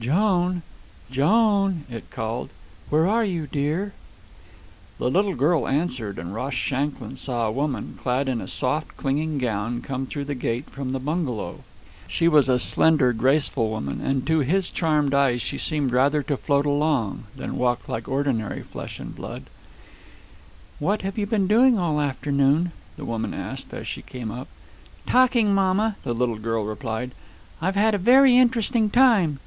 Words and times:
"Joan! 0.00 0.62
Joan!" 1.10 1.84
it 1.90 2.10
called. 2.10 2.48
"Where 2.88 3.06
are 3.06 3.22
you, 3.22 3.46
dear?" 3.46 3.92
The 4.96 5.10
little 5.10 5.34
girl 5.34 5.68
answered, 5.68 6.18
and 6.18 6.32
Ross 6.34 6.54
Shanklin 6.54 7.18
saw 7.18 7.46
a 7.46 7.52
woman, 7.52 7.98
clad 8.00 8.26
in 8.26 8.40
a 8.40 8.48
soft, 8.48 8.96
clinging 8.96 9.36
gown, 9.36 9.82
come 9.82 10.06
through 10.06 10.24
the 10.24 10.34
gate 10.34 10.70
from 10.70 10.90
the 10.92 10.98
bungalow. 11.00 11.64
She 12.08 12.28
was 12.28 12.48
a 12.48 12.58
slender, 12.58 13.12
graceful 13.12 13.68
woman, 13.68 14.00
and 14.00 14.26
to 14.26 14.38
his 14.38 14.70
charmed 14.70 15.12
eyes 15.12 15.42
she 15.42 15.58
seemed 15.58 15.92
rather 15.92 16.22
to 16.22 16.36
float 16.38 16.64
along 16.64 17.24
than 17.36 17.58
walk 17.58 17.86
like 17.86 18.08
ordinary 18.08 18.62
flesh 18.62 19.00
and 19.00 19.14
blood. 19.14 19.42
"What 20.78 21.02
have 21.02 21.18
you 21.18 21.26
been 21.26 21.46
doing 21.46 21.78
all 21.78 22.00
afternoon?" 22.00 22.72
the 22.96 23.04
woman 23.04 23.34
asked, 23.34 23.74
as 23.74 23.86
she 23.86 24.00
came 24.00 24.30
up. 24.30 24.48
"Talking, 25.06 25.54
mamma," 25.54 25.96
the 26.04 26.14
little 26.14 26.38
girl 26.38 26.64
replied. 26.64 27.10
"I've 27.60 27.76
had 27.76 27.94
a 27.94 27.98
very 27.98 28.38
interesting 28.38 28.88
time." 28.88 29.40